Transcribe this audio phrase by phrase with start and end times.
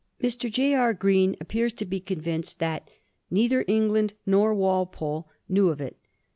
[0.19, 0.51] Mr.
[0.51, 0.71] J.
[0.71, 0.75] B.
[0.77, 2.89] Qreen appears to be convinced that ^'
[3.29, 5.95] neither England nor Walpole" knew of it.